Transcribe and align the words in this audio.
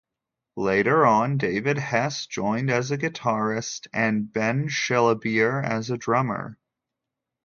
Later 0.57 1.05
on, 1.05 1.37
David 1.37 1.77
Hesse 1.77 2.25
joined 2.25 2.71
as 2.71 2.89
a 2.89 2.97
guitarist, 2.97 3.85
and 3.93 4.33
Ben 4.33 4.67
Shillabeer 4.67 5.63
as 5.63 5.91
a 5.91 5.97
drummer. 5.97 6.57